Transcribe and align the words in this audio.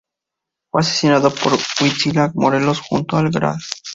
Fue 0.71 0.81
asesinado 0.81 1.27
en 1.27 1.43
Huitzilac, 1.85 2.31
Morelos, 2.33 2.79
junto 2.81 3.17
al 3.17 3.29
Gral. 3.29 3.59